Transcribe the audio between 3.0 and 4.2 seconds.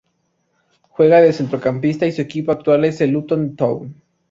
el Luton Town.